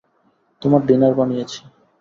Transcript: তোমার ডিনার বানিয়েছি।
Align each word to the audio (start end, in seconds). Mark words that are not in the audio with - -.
তোমার 0.61 0.81
ডিনার 0.87 1.13
বানিয়েছি। 1.15 1.59